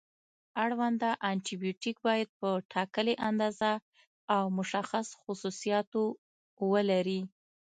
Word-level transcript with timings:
اړونده 0.63 1.09
انټي 1.29 1.55
بیوټیک 1.61 1.97
باید 2.07 2.27
په 2.39 2.49
ټاکلې 2.73 3.15
اندازه 3.29 3.71
او 4.35 4.43
مشخص 4.57 5.07
خصوصیاتو 5.21 6.03
ولري. 6.71 7.21